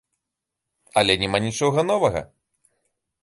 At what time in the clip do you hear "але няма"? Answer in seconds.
1.01-1.39